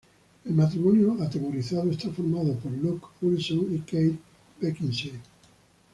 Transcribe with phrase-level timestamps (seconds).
[0.45, 4.17] El matrimonio atemorizado está formado por Luke Wilson y Kate
[4.59, 5.19] Beckinsale.